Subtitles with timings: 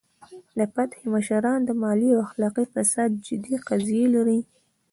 [0.57, 4.39] د فتح مشران د مالي او اخلاقي فساد جدي قضیې لري.